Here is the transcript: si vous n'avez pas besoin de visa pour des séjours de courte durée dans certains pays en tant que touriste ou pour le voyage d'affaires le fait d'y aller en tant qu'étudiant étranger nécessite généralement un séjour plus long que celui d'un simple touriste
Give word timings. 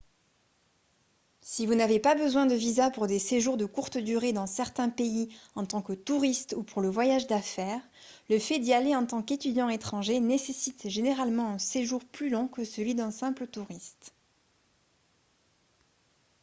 si 1.41 1.67
vous 1.67 1.75
n'avez 1.75 1.99
pas 1.99 2.15
besoin 2.15 2.47
de 2.47 2.55
visa 2.55 2.89
pour 2.89 3.05
des 3.05 3.19
séjours 3.19 3.55
de 3.55 3.65
courte 3.65 3.99
durée 3.99 4.33
dans 4.33 4.47
certains 4.47 4.89
pays 4.89 5.29
en 5.53 5.63
tant 5.67 5.83
que 5.83 5.93
touriste 5.93 6.55
ou 6.57 6.63
pour 6.63 6.81
le 6.81 6.89
voyage 6.89 7.27
d'affaires 7.27 7.87
le 8.27 8.39
fait 8.39 8.57
d'y 8.57 8.73
aller 8.73 8.95
en 8.95 9.05
tant 9.05 9.21
qu'étudiant 9.21 9.69
étranger 9.69 10.19
nécessite 10.19 10.89
généralement 10.89 11.49
un 11.51 11.59
séjour 11.59 12.03
plus 12.03 12.31
long 12.31 12.47
que 12.47 12.63
celui 12.65 12.95
d'un 12.95 13.11
simple 13.11 13.45
touriste 13.45 14.15